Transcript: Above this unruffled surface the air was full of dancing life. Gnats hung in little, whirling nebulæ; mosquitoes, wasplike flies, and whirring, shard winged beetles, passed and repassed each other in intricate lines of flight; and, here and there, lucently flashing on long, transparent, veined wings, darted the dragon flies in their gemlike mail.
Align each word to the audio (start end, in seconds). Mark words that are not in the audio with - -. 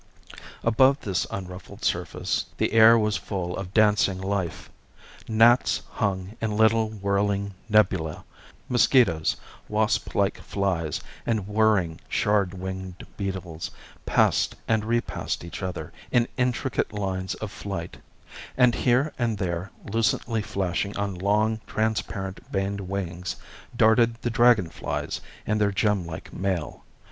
Above 0.63 0.99
this 1.01 1.27
unruffled 1.29 1.85
surface 1.85 2.47
the 2.57 2.73
air 2.73 2.97
was 2.97 3.17
full 3.17 3.55
of 3.55 3.71
dancing 3.71 4.19
life. 4.19 4.67
Gnats 5.27 5.83
hung 5.91 6.35
in 6.41 6.57
little, 6.57 6.89
whirling 6.89 7.53
nebulæ; 7.71 8.23
mosquitoes, 8.67 9.37
wasplike 9.69 10.39
flies, 10.39 11.01
and 11.23 11.47
whirring, 11.47 11.99
shard 12.09 12.55
winged 12.55 13.05
beetles, 13.15 13.69
passed 14.07 14.55
and 14.67 14.85
repassed 14.85 15.43
each 15.43 15.61
other 15.61 15.93
in 16.09 16.27
intricate 16.35 16.91
lines 16.91 17.35
of 17.35 17.51
flight; 17.51 17.97
and, 18.57 18.73
here 18.73 19.13
and 19.19 19.37
there, 19.37 19.69
lucently 19.85 20.43
flashing 20.43 20.97
on 20.97 21.13
long, 21.13 21.61
transparent, 21.67 22.39
veined 22.49 22.81
wings, 22.81 23.35
darted 23.77 24.15
the 24.23 24.31
dragon 24.31 24.67
flies 24.67 25.21
in 25.45 25.59
their 25.59 25.71
gemlike 25.71 26.33
mail. 26.33 26.81